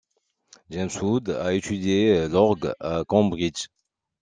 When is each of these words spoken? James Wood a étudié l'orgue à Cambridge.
James 0.71 0.89
Wood 0.99 1.29
a 1.29 1.53
étudié 1.53 2.27
l'orgue 2.27 2.73
à 2.79 3.03
Cambridge. 3.07 3.67